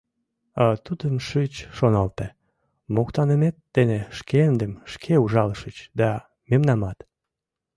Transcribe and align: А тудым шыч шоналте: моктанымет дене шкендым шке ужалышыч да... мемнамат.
А 0.63 0.65
тудым 0.85 1.15
шыч 1.27 1.53
шоналте: 1.77 2.27
моктанымет 2.95 3.55
дене 3.75 3.99
шкендым 4.17 4.73
шке 4.91 5.13
ужалышыч 5.23 5.77
да... 5.99 6.11
мемнамат. 6.49 6.97